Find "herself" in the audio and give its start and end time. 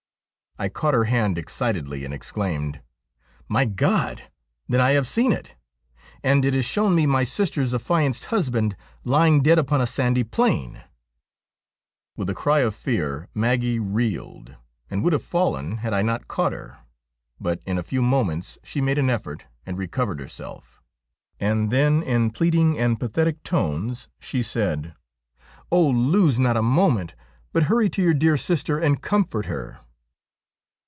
20.19-20.79